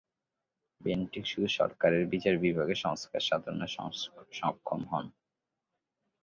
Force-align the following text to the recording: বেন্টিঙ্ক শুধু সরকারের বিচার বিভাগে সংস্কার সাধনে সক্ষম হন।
বেন্টিঙ্ক 0.81 1.25
শুধু 1.27 1.47
সরকারের 1.51 2.03
বিচার 2.07 2.35
বিভাগে 2.37 2.75
সংস্কার 2.75 3.21
সাধনে 3.21 3.67
সক্ষম 4.31 4.81
হন। 4.91 5.05